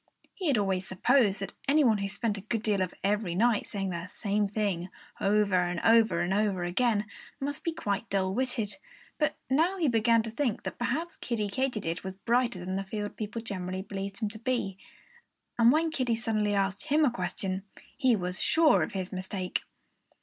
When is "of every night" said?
2.81-3.67